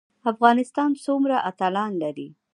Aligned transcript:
افغانستان 0.31 0.89
څومره 1.05 1.35
اتلان 1.49 1.91
لري؟ 2.03 2.27